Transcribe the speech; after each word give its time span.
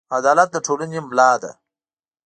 عدالت 0.17 0.49
د 0.53 0.57
ټولنې 0.65 0.99
ملا 1.07 1.31
ده. 1.41 1.51